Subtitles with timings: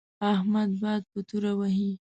[0.33, 1.91] احمد باد په توره وهي.